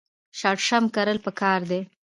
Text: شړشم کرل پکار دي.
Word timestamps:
شړشم 0.39 0.83
کرل 0.95 1.17
پکار 1.25 1.59
دي. 1.69 1.81